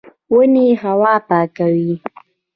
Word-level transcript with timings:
ونې 0.33 0.67
هوا 0.83 1.13
پاکوي 1.27 1.93